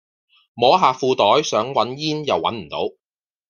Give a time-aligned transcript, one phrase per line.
[0.55, 2.95] 摸下褲袋想搵煙又搵唔到